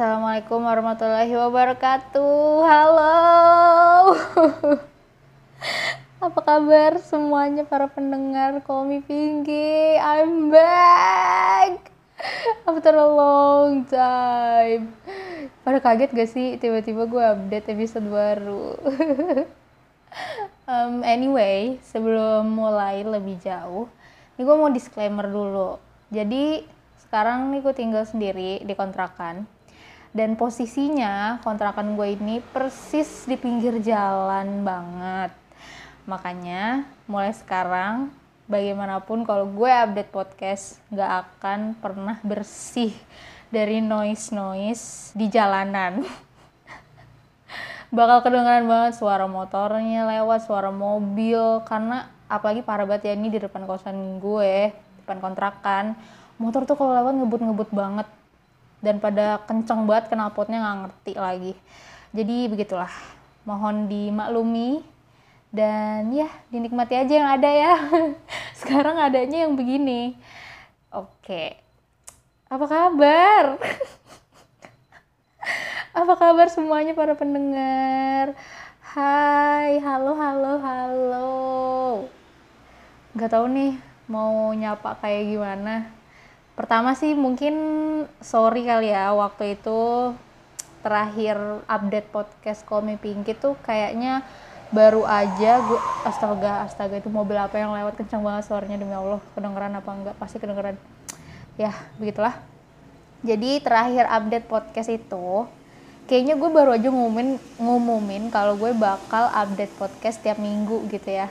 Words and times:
Assalamualaikum 0.00 0.64
warahmatullahi 0.64 1.28
wabarakatuh. 1.28 2.64
Halo. 2.64 3.16
Apa 6.24 6.40
kabar 6.40 6.96
semuanya 7.04 7.68
para 7.68 7.84
pendengar 7.84 8.64
Komi 8.64 9.04
Pinky? 9.04 10.00
I'm 10.00 10.48
back 10.48 11.92
after 12.64 12.96
a 12.96 13.08
long 13.12 13.84
time. 13.84 14.96
Pada 15.68 15.84
kaget 15.84 16.16
gak 16.16 16.32
sih 16.32 16.56
tiba-tiba 16.56 17.04
gue 17.04 17.20
update 17.20 17.68
episode 17.68 18.08
baru? 18.08 18.80
um, 20.64 21.04
anyway, 21.04 21.76
sebelum 21.84 22.48
mulai 22.48 23.04
lebih 23.04 23.36
jauh, 23.44 23.84
ini 24.40 24.48
gue 24.48 24.56
mau 24.56 24.72
disclaimer 24.72 25.28
dulu. 25.28 25.76
Jadi 26.08 26.64
sekarang 27.04 27.52
nih 27.52 27.60
gue 27.60 27.74
tinggal 27.76 28.08
sendiri 28.08 28.64
di 28.64 28.72
kontrakan 28.72 29.59
dan 30.10 30.34
posisinya 30.34 31.38
kontrakan 31.46 31.94
gue 31.94 32.18
ini 32.18 32.42
persis 32.42 33.30
di 33.30 33.38
pinggir 33.38 33.78
jalan 33.78 34.66
banget. 34.66 35.30
Makanya 36.10 36.82
mulai 37.06 37.30
sekarang 37.30 38.10
bagaimanapun 38.50 39.22
kalau 39.22 39.46
gue 39.46 39.70
update 39.70 40.10
podcast 40.10 40.82
gak 40.90 41.30
akan 41.30 41.78
pernah 41.78 42.18
bersih 42.26 42.90
dari 43.54 43.78
noise 43.78 44.34
noise 44.34 45.14
di 45.14 45.30
jalanan. 45.30 46.02
Bakal 47.96 48.26
kedengaran 48.26 48.66
banget 48.66 48.98
suara 48.98 49.30
motornya 49.30 50.10
lewat 50.10 50.46
suara 50.46 50.74
mobil 50.74 51.62
karena 51.66 52.10
apalagi 52.26 52.66
parah 52.66 52.86
banget 52.86 53.10
ya 53.10 53.14
ini 53.14 53.30
di 53.30 53.38
depan 53.38 53.62
kosan 53.66 54.18
gue 54.18 54.74
depan 55.02 55.22
kontrakan. 55.22 55.94
Motor 56.42 56.66
tuh 56.66 56.74
kalau 56.74 56.94
lewat 56.98 57.14
ngebut-ngebut 57.14 57.70
banget 57.70 58.06
dan 58.80 58.96
pada 58.96 59.44
kenceng 59.44 59.84
banget 59.84 60.12
knalpotnya 60.12 60.58
nggak 60.60 60.78
ngerti 60.84 61.12
lagi. 61.16 61.52
Jadi 62.16 62.36
begitulah. 62.48 62.92
Mohon 63.44 63.88
dimaklumi 63.88 64.84
dan 65.52 66.12
ya 66.12 66.28
dinikmati 66.48 66.96
aja 66.96 67.12
yang 67.12 67.28
ada 67.28 67.50
ya. 67.52 67.74
Sekarang 68.60 68.96
adanya 68.96 69.48
yang 69.48 69.56
begini. 69.56 70.16
Oke. 70.92 71.60
Apa 72.50 72.66
kabar? 72.66 73.44
Apa 76.00 76.14
kabar 76.16 76.48
semuanya 76.48 76.96
para 76.96 77.14
pendengar? 77.14 78.34
Hai 78.80 79.78
halo 79.78 80.18
halo 80.18 80.52
halo. 80.58 81.30
Nggak 83.14 83.30
tahu 83.30 83.46
nih 83.50 83.72
mau 84.10 84.50
nyapa 84.50 84.98
kayak 84.98 85.30
gimana 85.30 85.99
pertama 86.58 86.92
sih 86.98 87.16
mungkin 87.16 87.54
sorry 88.20 88.66
kali 88.66 88.92
ya 88.92 89.14
waktu 89.16 89.56
itu 89.58 90.12
terakhir 90.80 91.36
update 91.68 92.08
podcast 92.08 92.64
Komi 92.64 92.96
Pinky 92.96 93.36
tuh 93.36 93.56
kayaknya 93.64 94.24
baru 94.70 95.02
aja 95.02 95.58
gue 95.66 95.80
astaga 96.06 96.62
astaga 96.62 97.02
itu 97.02 97.10
mobil 97.10 97.34
apa 97.34 97.58
yang 97.58 97.74
lewat 97.74 97.98
kencang 97.98 98.22
banget 98.22 98.46
suaranya 98.46 98.78
demi 98.78 98.94
Allah 98.94 99.18
kedengeran 99.34 99.74
apa 99.74 99.90
enggak? 99.90 100.14
Pasti 100.16 100.38
kedengeran. 100.38 100.78
Ya 101.58 101.74
begitulah. 101.98 102.38
Jadi 103.20 103.60
terakhir 103.60 104.06
update 104.06 104.46
podcast 104.46 104.88
itu 104.88 105.44
kayaknya 106.06 106.38
gue 106.38 106.50
baru 106.50 106.74
aja 106.74 106.88
ngumumin 106.88 107.36
ngumumin 107.58 108.30
kalau 108.32 108.56
gue 108.56 108.70
bakal 108.72 109.28
update 109.34 109.74
podcast 109.76 110.22
tiap 110.22 110.38
minggu 110.38 110.86
gitu 110.88 111.18
ya. 111.18 111.26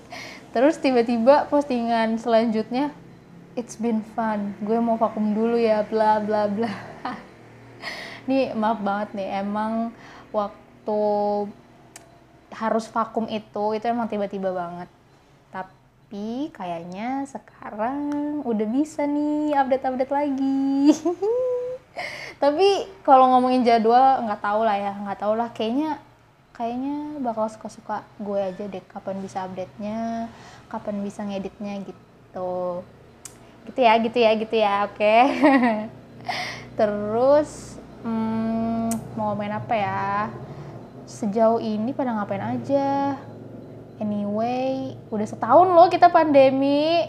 Terus 0.54 0.78
tiba-tiba 0.80 1.50
postingan 1.50 2.16
selanjutnya 2.22 2.94
it's 3.56 3.80
been 3.80 4.04
fun. 4.12 4.52
Gue 4.60 4.76
mau 4.78 5.00
vakum 5.00 5.32
dulu 5.32 5.56
ya 5.56 5.82
bla 5.88 6.20
bla 6.20 6.46
bla. 6.46 6.70
Nih 8.28 8.52
maaf 8.52 8.78
banget 8.84 9.16
nih 9.16 9.40
emang 9.40 9.90
waktu 10.30 11.00
harus 12.52 12.86
vakum 12.92 13.26
itu 13.26 13.64
itu 13.74 13.84
emang 13.88 14.06
tiba-tiba 14.06 14.52
banget. 14.52 14.92
Tapi 15.48 16.52
kayaknya 16.52 17.24
sekarang 17.26 17.98
udah 18.44 18.66
bisa 18.68 19.08
nih 19.08 19.56
update-update 19.56 20.12
lagi. 20.12 20.92
Tapi 22.42 22.68
kalau 23.00 23.32
ngomongin 23.32 23.64
jadwal 23.64 24.20
nggak 24.28 24.44
tahu 24.44 24.60
lah 24.68 24.76
ya 24.76 24.92
nggak 25.00 25.18
tahu 25.18 25.32
lah. 25.32 25.48
Kayaknya 25.56 25.96
kayaknya 26.52 27.20
bakal 27.24 27.48
suka-suka 27.48 28.04
gue 28.20 28.40
aja 28.40 28.64
deh 28.64 28.84
kapan 28.88 29.20
bisa 29.20 29.44
update-nya 29.44 30.32
kapan 30.72 31.04
bisa 31.04 31.20
ngeditnya 31.20 31.84
gitu 31.84 32.80
gitu 33.66 33.80
ya 33.82 33.94
gitu 33.98 34.18
ya 34.22 34.30
gitu 34.38 34.54
ya 34.54 34.74
oke. 34.86 35.16
Terus 36.78 37.80
hmm, 38.06 39.16
mau 39.18 39.34
main 39.34 39.54
apa 39.54 39.74
ya? 39.74 40.30
Sejauh 41.06 41.58
ini 41.58 41.90
pada 41.90 42.14
ngapain 42.14 42.42
aja? 42.42 43.18
Anyway 43.96 44.94
udah 45.08 45.26
setahun 45.26 45.68
loh 45.72 45.88
kita 45.88 46.12
pandemi. 46.12 47.08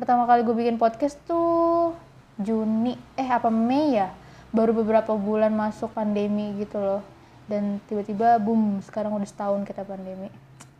Pertama 0.00 0.24
kali 0.24 0.42
gue 0.48 0.56
bikin 0.56 0.80
podcast 0.80 1.20
tuh 1.28 1.92
Juni 2.40 2.96
eh 3.20 3.28
apa 3.28 3.52
Mei 3.52 4.00
ya? 4.00 4.08
Baru 4.50 4.72
beberapa 4.72 5.12
bulan 5.14 5.52
masuk 5.52 5.92
pandemi 5.92 6.56
gitu 6.56 6.80
loh. 6.80 7.04
Dan 7.44 7.82
tiba-tiba 7.84 8.40
boom 8.40 8.80
sekarang 8.80 9.12
udah 9.12 9.28
setahun 9.28 9.62
kita 9.68 9.84
pandemi. 9.84 10.32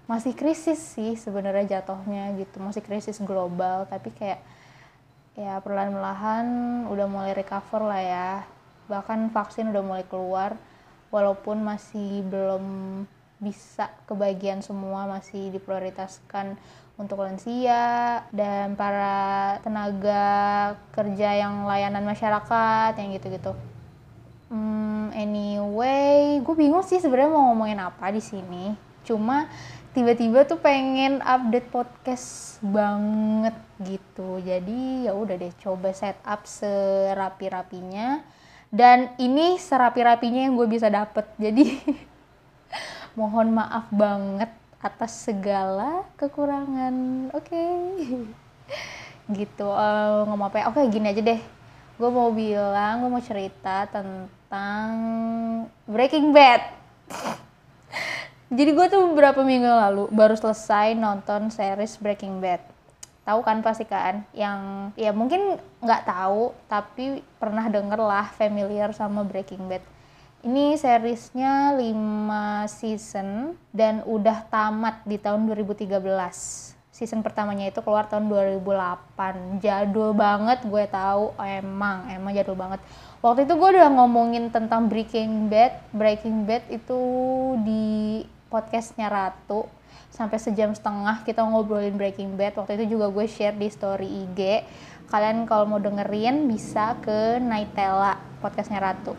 Masih 0.08 0.32
krisis 0.32 0.80
sih 0.80 1.14
sebenarnya 1.20 1.78
jatuhnya 1.78 2.32
gitu. 2.40 2.58
Masih 2.64 2.80
krisis 2.80 3.20
global 3.20 3.84
tapi 3.86 4.08
kayak 4.16 4.40
ya 5.40 5.56
perlahan-lahan 5.64 6.46
udah 6.92 7.06
mulai 7.08 7.32
recover 7.32 7.80
lah 7.80 8.02
ya 8.04 8.30
bahkan 8.92 9.32
vaksin 9.32 9.72
udah 9.72 9.80
mulai 9.80 10.04
keluar 10.04 10.52
walaupun 11.08 11.64
masih 11.64 12.20
belum 12.28 12.64
bisa 13.40 13.88
kebagian 14.04 14.60
semua 14.60 15.08
masih 15.08 15.48
diprioritaskan 15.48 16.60
untuk 17.00 17.24
lansia 17.24 18.20
dan 18.28 18.76
para 18.76 19.56
tenaga 19.64 20.28
kerja 20.92 21.32
yang 21.32 21.64
layanan 21.64 22.04
masyarakat 22.04 23.00
yang 23.00 23.16
gitu-gitu. 23.16 23.56
Hmm, 24.52 25.08
anyway, 25.16 26.44
gue 26.44 26.54
bingung 26.58 26.84
sih 26.84 27.00
sebenarnya 27.00 27.32
mau 27.32 27.48
ngomongin 27.48 27.80
apa 27.80 28.12
di 28.12 28.20
sini. 28.20 28.76
Cuma 29.08 29.48
tiba-tiba 29.90 30.46
tuh 30.46 30.62
pengen 30.62 31.18
update 31.22 31.68
podcast 31.74 32.58
banget 32.62 33.56
gitu. 33.82 34.38
Jadi 34.38 35.10
ya 35.10 35.12
udah 35.18 35.34
deh 35.34 35.50
coba 35.58 35.90
setup 35.90 36.46
serapi-rapinya. 36.46 38.22
Dan 38.70 39.10
ini 39.18 39.58
serapi-rapinya 39.58 40.46
yang 40.46 40.54
gue 40.54 40.68
bisa 40.70 40.86
dapet. 40.86 41.26
Jadi 41.44 41.82
mohon 43.18 43.50
maaf 43.50 43.90
banget 43.90 44.50
atas 44.78 45.26
segala 45.26 46.06
kekurangan. 46.14 47.28
Oke. 47.34 47.50
Okay. 47.50 47.74
gitu 49.42 49.66
uh, 49.66 50.26
ngomong 50.30 50.54
apa 50.54 50.56
ya? 50.62 50.64
Oke 50.70 50.86
okay, 50.86 50.94
gini 50.94 51.10
aja 51.10 51.22
deh. 51.22 51.40
Gue 51.98 52.10
mau 52.14 52.30
bilang 52.30 53.02
gue 53.02 53.10
mau 53.10 53.20
cerita 53.20 53.90
tentang 53.90 54.90
Breaking 55.84 56.30
Bad 56.30 56.62
jadi 58.50 58.74
gue 58.74 58.86
tuh 58.90 59.14
beberapa 59.14 59.46
minggu 59.46 59.70
lalu 59.70 60.04
baru 60.10 60.34
selesai 60.34 60.98
nonton 60.98 61.54
series 61.54 61.94
Breaking 62.02 62.42
Bad. 62.42 62.58
Tahu 63.22 63.46
kan 63.46 63.62
pasti 63.62 63.86
kan? 63.86 64.26
Yang 64.34 64.90
ya 64.98 65.14
mungkin 65.14 65.54
nggak 65.78 66.02
tahu 66.02 66.50
tapi 66.66 67.22
pernah 67.38 67.70
denger 67.70 68.02
lah 68.02 68.26
familiar 68.34 68.90
sama 68.90 69.22
Breaking 69.22 69.70
Bad. 69.70 69.86
Ini 70.42 70.74
seriesnya 70.74 71.78
5 71.78 72.66
season 72.66 73.54
dan 73.70 74.02
udah 74.02 74.42
tamat 74.50 75.06
di 75.06 75.14
tahun 75.14 75.46
2013 75.46 76.00
season 76.90 77.24
pertamanya 77.24 77.70
itu 77.70 77.80
keluar 77.80 78.10
tahun 78.10 78.28
2008 78.28 79.62
jadul 79.64 80.12
banget 80.12 80.60
gue 80.68 80.84
tahu 80.90 81.32
emang 81.38 82.10
emang 82.10 82.34
jadul 82.34 82.58
banget. 82.58 82.82
Waktu 83.22 83.46
itu 83.46 83.54
gue 83.54 83.68
udah 83.78 83.94
ngomongin 83.94 84.50
tentang 84.50 84.90
Breaking 84.90 85.46
Bad 85.46 85.86
Breaking 85.94 86.50
Bad 86.50 86.66
itu 86.66 86.98
di 87.62 88.26
podcastnya 88.50 89.06
Ratu 89.06 89.70
sampai 90.10 90.42
sejam 90.42 90.74
setengah 90.74 91.22
kita 91.22 91.46
ngobrolin 91.46 91.94
Breaking 91.94 92.34
Bad. 92.34 92.58
Waktu 92.58 92.82
itu 92.82 92.98
juga 92.98 93.06
gue 93.14 93.26
share 93.30 93.54
di 93.54 93.70
story 93.70 94.26
IG 94.26 94.66
kalian 95.10 95.42
kalau 95.46 95.66
mau 95.66 95.82
dengerin 95.82 96.46
bisa 96.46 96.98
ke 97.02 97.38
Naitela 97.38 98.18
podcastnya 98.42 98.82
Ratu. 98.82 99.14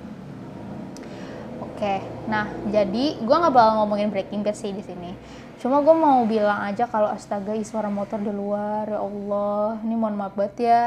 Oke 1.64 2.04
nah 2.28 2.52
jadi 2.68 3.18
gue 3.18 3.36
nggak 3.36 3.56
bakal 3.56 3.84
ngomongin 3.84 4.12
Breaking 4.12 4.44
Bad 4.44 4.60
sih 4.60 4.76
di 4.76 4.84
sini. 4.84 5.16
Cuma 5.64 5.80
gue 5.80 5.96
mau 5.96 6.28
bilang 6.28 6.58
aja 6.68 6.90
kalau 6.90 7.08
astaga 7.08 7.56
suara 7.64 7.88
motor 7.88 8.20
di 8.20 8.34
luar 8.34 8.92
ya 8.92 9.00
Allah. 9.00 9.80
Ini 9.80 9.96
mohon 9.96 10.20
maaf 10.20 10.36
banget 10.36 10.56
ya. 10.68 10.84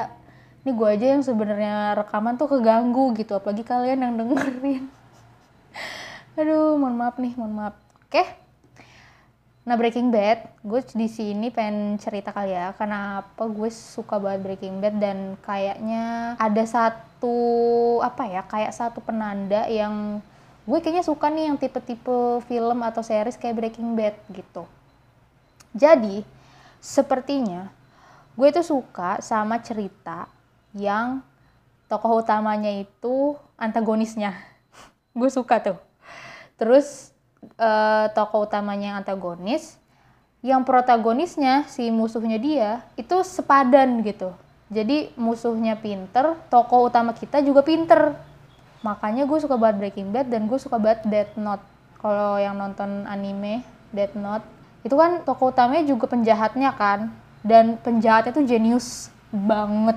Ini 0.64 0.70
gue 0.72 0.88
aja 0.88 1.06
yang 1.16 1.22
sebenarnya 1.22 1.96
rekaman 1.96 2.40
tuh 2.40 2.48
keganggu 2.48 3.12
gitu 3.16 3.36
apalagi 3.36 3.64
kalian 3.64 4.00
yang 4.04 4.14
dengerin. 4.16 4.84
Aduh 6.40 6.74
mohon 6.80 6.96
maaf 6.96 7.20
nih 7.20 7.36
mohon 7.38 7.54
maaf 7.54 7.83
Oke. 8.14 8.30
Nah 9.66 9.74
Breaking 9.74 10.14
Bad, 10.14 10.46
gue 10.62 10.80
di 10.94 11.10
sini 11.10 11.50
pengen 11.50 11.98
cerita 11.98 12.30
kali 12.30 12.54
ya, 12.54 12.70
kenapa 12.78 13.42
gue 13.50 13.66
suka 13.74 14.22
banget 14.22 14.46
Breaking 14.46 14.78
Bad 14.78 15.02
dan 15.02 15.34
kayaknya 15.42 16.38
ada 16.38 16.62
satu 16.62 17.34
apa 18.06 18.22
ya 18.30 18.46
kayak 18.46 18.70
satu 18.70 19.02
penanda 19.02 19.66
yang 19.66 20.22
gue 20.62 20.78
kayaknya 20.78 21.02
suka 21.02 21.26
nih 21.26 21.50
yang 21.50 21.58
tipe-tipe 21.58 22.38
film 22.46 22.86
atau 22.86 23.02
series 23.02 23.34
kayak 23.34 23.58
Breaking 23.58 23.98
Bad 23.98 24.14
gitu. 24.30 24.62
Jadi 25.74 26.22
sepertinya 26.78 27.66
gue 28.38 28.46
tuh 28.54 28.62
suka 28.62 29.18
sama 29.26 29.58
cerita 29.58 30.30
yang 30.70 31.18
tokoh 31.90 32.22
utamanya 32.22 32.70
itu 32.70 33.34
antagonisnya. 33.58 34.38
gue 35.18 35.30
suka 35.34 35.58
tuh. 35.58 35.78
Terus 36.54 37.13
uh, 37.56 38.06
tokoh 38.12 38.46
utamanya 38.48 38.94
yang 38.94 38.98
antagonis, 39.00 39.76
yang 40.44 40.60
protagonisnya 40.62 41.64
si 41.72 41.88
musuhnya 41.88 42.36
dia 42.36 42.70
itu 43.00 43.16
sepadan 43.24 44.04
gitu. 44.04 44.32
Jadi 44.68 45.12
musuhnya 45.16 45.76
pinter, 45.78 46.36
tokoh 46.48 46.88
utama 46.88 47.12
kita 47.12 47.40
juga 47.44 47.60
pinter. 47.64 48.16
Makanya 48.84 49.24
gue 49.24 49.38
suka 49.40 49.56
banget 49.56 49.80
Breaking 49.80 50.12
Bad 50.12 50.28
dan 50.28 50.44
gue 50.44 50.58
suka 50.60 50.76
banget 50.76 51.04
Death 51.08 51.34
Note. 51.40 51.64
Kalau 52.00 52.36
yang 52.36 52.60
nonton 52.60 53.08
anime 53.08 53.64
Death 53.92 54.12
Note, 54.12 54.44
itu 54.84 54.92
kan 54.92 55.24
tokoh 55.24 55.52
utamanya 55.52 55.88
juga 55.88 56.04
penjahatnya 56.08 56.76
kan. 56.76 57.08
Dan 57.44 57.80
penjahatnya 57.80 58.32
tuh 58.32 58.44
jenius 58.44 59.08
banget. 59.32 59.96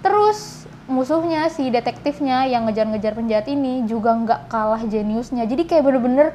Terus 0.00 0.64
musuhnya 0.90 1.46
si 1.52 1.70
detektifnya 1.70 2.48
yang 2.50 2.66
ngejar-ngejar 2.66 3.14
penjahat 3.14 3.46
ini 3.52 3.84
juga 3.84 4.16
nggak 4.16 4.40
kalah 4.48 4.82
jeniusnya. 4.84 5.44
Jadi 5.46 5.68
kayak 5.68 5.84
bener-bener 5.86 6.34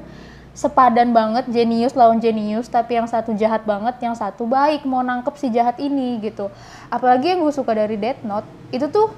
sepadan 0.56 1.12
banget 1.12 1.52
jenius 1.52 2.00
lawan 2.00 2.24
jenius 2.24 2.72
tapi 2.72 2.96
yang 2.96 3.12
satu 3.12 3.36
jahat 3.36 3.68
banget 3.68 4.00
yang 4.00 4.16
satu 4.16 4.48
baik 4.48 4.88
mau 4.88 5.04
nangkep 5.04 5.36
si 5.36 5.52
jahat 5.52 5.76
ini 5.84 6.16
gitu 6.24 6.48
apalagi 6.88 7.36
yang 7.36 7.44
gue 7.44 7.52
suka 7.52 7.76
dari 7.76 8.00
Death 8.00 8.24
Note 8.24 8.48
itu 8.72 8.88
tuh 8.88 9.12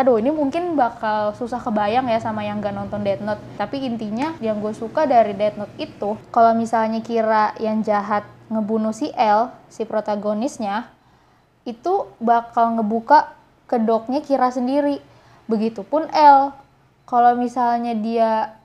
aduh 0.00 0.16
ini 0.16 0.32
mungkin 0.32 0.72
bakal 0.72 1.36
susah 1.36 1.60
kebayang 1.60 2.08
ya 2.08 2.16
sama 2.24 2.40
yang 2.48 2.64
gak 2.64 2.72
nonton 2.72 3.04
Death 3.04 3.20
Note 3.20 3.44
tapi 3.60 3.84
intinya 3.84 4.32
yang 4.40 4.64
gue 4.64 4.72
suka 4.72 5.04
dari 5.04 5.36
Death 5.36 5.60
Note 5.60 5.76
itu 5.76 6.16
kalau 6.32 6.56
misalnya 6.56 7.04
kira 7.04 7.52
yang 7.60 7.84
jahat 7.84 8.24
ngebunuh 8.48 8.96
si 8.96 9.12
L 9.12 9.52
si 9.68 9.84
protagonisnya 9.84 10.88
itu 11.68 12.08
bakal 12.16 12.80
ngebuka 12.80 13.36
kedoknya 13.72 14.20
kira 14.20 14.52
sendiri 14.52 15.00
begitupun 15.48 16.12
L 16.12 16.52
kalau 17.08 17.32
misalnya 17.40 17.96
dia 17.96 18.60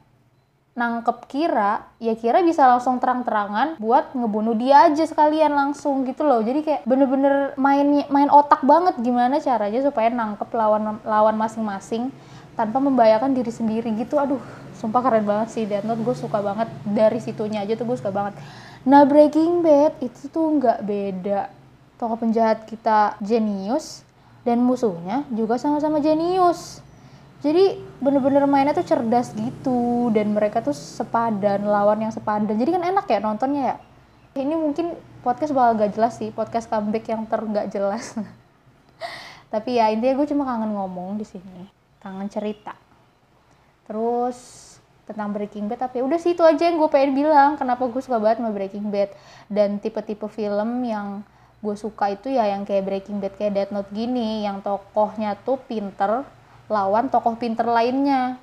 nangkep 0.77 1.25
Kira, 1.25 1.89
ya 1.97 2.13
Kira 2.13 2.45
bisa 2.45 2.69
langsung 2.69 3.01
terang-terangan 3.01 3.81
buat 3.81 4.13
ngebunuh 4.13 4.53
dia 4.53 4.85
aja 4.85 5.09
sekalian 5.09 5.49
langsung 5.57 6.05
gitu 6.05 6.21
loh. 6.21 6.45
Jadi 6.45 6.61
kayak 6.61 6.81
bener-bener 6.85 7.57
main 7.57 8.05
main 8.13 8.29
otak 8.29 8.61
banget 8.61 8.93
gimana 9.01 9.41
caranya 9.41 9.81
supaya 9.81 10.13
nangkep 10.13 10.45
lawan 10.53 11.01
lawan 11.01 11.35
masing-masing 11.35 12.13
tanpa 12.53 12.77
membahayakan 12.77 13.33
diri 13.33 13.49
sendiri 13.49 13.89
gitu. 13.97 14.21
Aduh, 14.21 14.39
sumpah 14.77 15.01
keren 15.01 15.25
banget 15.25 15.49
sih 15.49 15.65
Death 15.65 15.81
Note. 15.81 16.05
Gue 16.05 16.13
suka 16.13 16.45
banget 16.45 16.69
dari 16.85 17.17
situnya 17.25 17.65
aja 17.65 17.73
tuh 17.73 17.89
gue 17.89 17.97
suka 17.97 18.13
banget. 18.13 18.37
Nah 18.85 19.01
Breaking 19.09 19.65
Bad 19.65 19.97
itu 19.97 20.29
tuh 20.29 20.61
nggak 20.61 20.85
beda. 20.85 21.49
Tokoh 21.97 22.21
penjahat 22.21 22.69
kita 22.69 23.17
jenius 23.25 24.05
dan 24.47 24.63
musuhnya 24.63 25.27
juga 25.27 25.59
sama-sama 25.59 25.99
jenius. 25.99 26.79
Jadi 27.43 27.83
bener-bener 27.99 28.47
mainnya 28.47 28.71
tuh 28.71 28.87
cerdas 28.87 29.35
gitu. 29.35 30.07
Dan 30.15 30.31
mereka 30.31 30.63
tuh 30.63 30.71
sepadan 30.71 31.67
lawan 31.67 31.99
yang 31.99 32.15
sepadan. 32.15 32.55
Jadi 32.55 32.71
kan 32.71 32.83
enak 32.87 33.05
ya 33.11 33.19
nontonnya 33.19 33.61
ya? 33.75 33.77
Ini 34.39 34.55
mungkin 34.55 34.95
podcast 35.19 35.51
bakal 35.51 35.83
gak 35.83 35.91
jelas 35.99 36.15
sih 36.15 36.31
podcast 36.31 36.71
comeback 36.71 37.11
yang 37.11 37.27
ter 37.27 37.43
gak 37.43 37.67
jelas. 37.75 38.15
Tapi 39.53 39.83
ya 39.83 39.91
intinya 39.91 40.15
gue 40.15 40.27
cuma 40.31 40.47
kangen 40.47 40.71
ngomong 40.71 41.19
di 41.19 41.27
sini. 41.27 41.67
Kangen 41.99 42.31
cerita. 42.31 42.71
Terus 43.83 44.63
tentang 45.07 45.31
Breaking 45.31 45.71
Bad 45.71 45.87
tapi 45.87 46.03
udah 46.03 46.19
sih 46.19 46.35
itu 46.35 46.43
aja 46.43 46.67
yang 46.67 46.79
gue 46.79 46.87
pengen 46.87 47.15
bilang. 47.15 47.59
Kenapa 47.59 47.83
gue 47.87 47.99
suka 47.99 48.19
banget 48.19 48.39
sama 48.39 48.55
Breaking 48.55 48.87
Bad. 48.87 49.11
Dan 49.51 49.83
tipe-tipe 49.83 50.27
film 50.31 50.87
yang 50.87 51.23
gue 51.57 51.75
suka 51.75 52.13
itu 52.13 52.29
ya 52.29 52.45
yang 52.53 52.63
kayak 52.63 52.85
Breaking 52.85 53.17
Bad 53.17 53.33
kayak 53.33 53.53
Death 53.57 53.73
Note 53.73 53.89
gini 53.89 54.45
yang 54.45 54.61
tokohnya 54.61 55.33
tuh 55.41 55.57
pinter 55.65 56.21
lawan 56.67 57.07
tokoh 57.07 57.35
pinter 57.39 57.65
lainnya. 57.65 58.37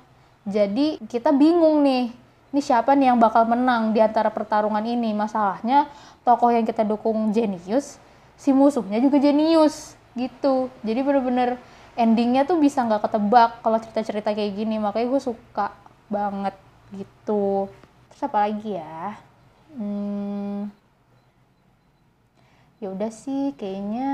Jadi 0.45 1.01
kita 1.09 1.33
bingung 1.33 1.81
nih, 1.81 2.13
ini 2.53 2.61
siapa 2.61 2.93
nih 2.93 3.13
yang 3.13 3.17
bakal 3.17 3.49
menang 3.49 3.93
di 3.93 4.01
antara 4.01 4.29
pertarungan 4.29 4.81
ini? 4.85 5.13
Masalahnya 5.13 5.89
tokoh 6.21 6.53
yang 6.53 6.65
kita 6.65 6.85
dukung 6.85 7.33
jenius, 7.33 7.97
si 8.37 8.53
musuhnya 8.53 9.01
juga 9.01 9.17
jenius 9.17 9.97
gitu. 10.13 10.69
Jadi 10.85 10.99
bener-bener 11.01 11.57
endingnya 11.97 12.45
tuh 12.45 12.61
bisa 12.61 12.85
nggak 12.85 13.09
ketebak 13.09 13.61
kalau 13.65 13.77
cerita-cerita 13.81 14.37
kayak 14.37 14.53
gini. 14.53 14.77
Makanya 14.77 15.07
gue 15.09 15.21
suka 15.21 15.73
banget 16.09 16.53
gitu. 16.93 17.69
Terus 18.13 18.21
apa 18.25 18.37
lagi 18.45 18.77
ya? 18.77 19.17
Hmm, 19.73 20.69
ya 22.83 22.91
udah 22.91 23.07
sih 23.07 23.55
kayaknya 23.55 24.09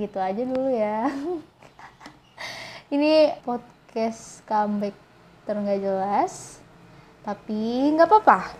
gitu 0.00 0.16
aja 0.16 0.42
dulu 0.48 0.68
ya. 0.72 1.12
ini 2.94 3.36
podcast 3.44 4.40
comeback 4.48 4.96
ternggak 5.44 5.84
jelas 5.84 6.56
tapi 7.20 7.92
nggak 7.92 8.08
apa-apa. 8.08 8.56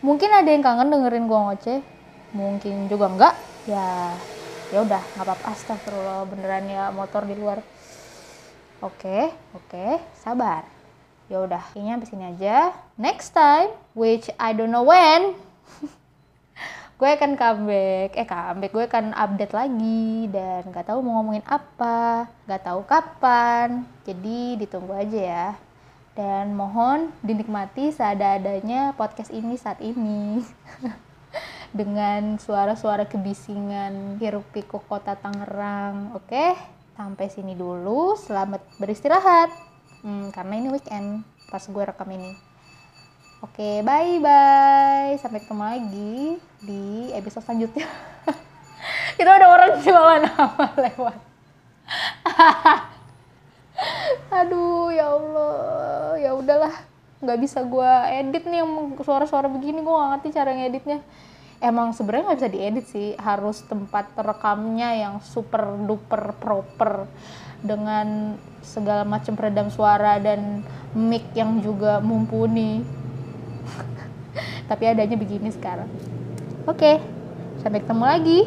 Mungkin 0.00 0.32
ada 0.32 0.48
yang 0.48 0.64
kangen 0.64 0.88
dengerin 0.88 1.28
gua 1.28 1.52
ngoceh 1.52 1.84
mungkin 2.32 2.92
juga 2.92 3.08
enggak 3.08 3.34
ya 3.68 4.16
ya 4.72 4.78
udah 4.80 5.02
nggak 5.04 5.24
apa-apa. 5.24 5.44
Astagfirullah 5.52 6.24
beneran 6.24 6.64
ya 6.72 6.88
motor 6.88 7.28
di 7.28 7.36
luar. 7.36 7.60
Oke 8.80 9.28
oke 9.52 10.00
sabar. 10.16 10.64
Ya 11.28 11.44
udah 11.44 11.60
kayaknya 11.76 12.00
sampai 12.00 12.08
sini 12.08 12.24
aja. 12.24 12.72
Next 12.96 13.36
time 13.36 13.68
which 13.92 14.32
I 14.40 14.56
don't 14.56 14.72
know 14.72 14.88
when 14.88 15.36
gue 16.98 17.06
akan 17.14 17.38
comeback. 17.38 18.10
Eh 18.18 18.26
comeback. 18.26 18.72
Gue 18.74 18.84
akan 18.90 19.14
update 19.14 19.54
lagi. 19.54 20.26
Dan 20.28 20.66
nggak 20.74 20.90
tahu 20.90 20.98
mau 21.00 21.22
ngomongin 21.22 21.46
apa. 21.46 22.26
Nggak 22.44 22.62
tahu 22.66 22.80
kapan. 22.84 23.86
Jadi 24.02 24.58
ditunggu 24.58 24.92
aja 24.98 25.20
ya. 25.22 25.48
Dan 26.18 26.58
mohon 26.58 27.14
dinikmati 27.22 27.94
seadanya 27.94 28.98
podcast 28.98 29.30
ini 29.30 29.54
saat 29.54 29.78
ini. 29.78 30.42
Dengan 31.78 32.42
suara-suara 32.42 33.06
kebisingan 33.06 34.18
hiruk 34.18 34.50
pikuk 34.50 34.82
kota 34.90 35.14
Tangerang. 35.14 36.18
Oke? 36.18 36.58
Sampai 36.98 37.30
sini 37.30 37.54
dulu. 37.54 38.18
Selamat 38.18 38.58
beristirahat. 38.82 39.54
Hmm, 40.02 40.34
karena 40.34 40.58
ini 40.58 40.68
weekend. 40.74 41.22
Pas 41.46 41.62
gue 41.62 41.84
rekam 41.86 42.10
ini 42.10 42.47
Oke, 43.38 43.86
bye-bye. 43.86 45.14
Sampai 45.22 45.38
ketemu 45.38 45.62
lagi 45.62 46.42
di 46.58 47.14
episode 47.14 47.46
selanjutnya. 47.46 47.86
Itu 49.20 49.30
ada 49.30 49.46
orang 49.46 49.78
jualan 49.78 50.26
nama 50.26 50.66
lewat. 50.74 51.18
Aduh, 54.42 54.90
ya 54.90 55.14
Allah. 55.14 56.18
Ya 56.18 56.34
udahlah. 56.34 56.82
Nggak 57.22 57.38
bisa 57.38 57.62
gue 57.62 57.92
edit 58.10 58.42
nih 58.42 58.66
yang 58.66 58.98
suara-suara 58.98 59.46
begini. 59.46 59.86
Gue 59.86 59.94
gak 59.94 60.18
ngerti 60.18 60.28
cara 60.34 60.50
ngeditnya. 60.58 60.98
Emang 61.62 61.94
sebenarnya 61.94 62.34
nggak 62.34 62.40
bisa 62.42 62.50
diedit 62.50 62.86
sih. 62.90 63.14
Harus 63.22 63.62
tempat 63.70 64.18
rekamnya 64.18 64.98
yang 64.98 65.22
super 65.22 65.78
duper 65.86 66.34
proper 66.42 67.06
dengan 67.62 68.34
segala 68.66 69.06
macam 69.06 69.38
peredam 69.38 69.70
suara 69.70 70.18
dan 70.18 70.66
mic 70.98 71.22
yang 71.38 71.62
juga 71.62 72.02
mumpuni 72.02 72.97
tapi 74.68 74.84
adanya 74.86 75.16
begini 75.16 75.48
sekarang. 75.50 75.88
Oke 76.68 77.00
sampai 77.58 77.82
ketemu 77.82 78.04
lagi 78.06 78.40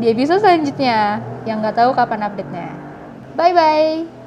di 0.00 0.06
episode 0.10 0.42
selanjutnya. 0.42 1.20
Yang 1.46 1.56
nggak 1.62 1.76
tahu 1.78 1.90
kapan 1.94 2.26
update 2.26 2.50
nya 2.50 2.70
bye 3.36 3.52
bye 3.56 4.21